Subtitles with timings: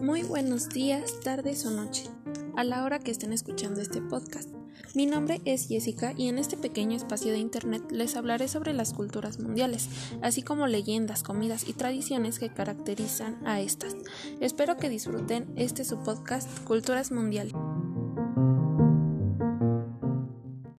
[0.00, 2.04] Muy buenos días, tardes o noche,
[2.56, 4.48] a la hora que estén escuchando este podcast.
[4.94, 8.92] Mi nombre es Jessica y en este pequeño espacio de internet les hablaré sobre las
[8.92, 9.88] culturas mundiales,
[10.20, 13.94] así como leyendas, comidas y tradiciones que caracterizan a estas.
[14.40, 17.54] Espero que disfruten este su podcast Culturas Mundiales.